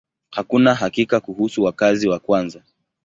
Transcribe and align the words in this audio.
Hakuna 0.29 0.73
hakika 0.75 1.19
kuhusu 1.19 1.63
wakazi 1.63 2.07
wa 2.07 2.19
kwanza. 2.19 2.63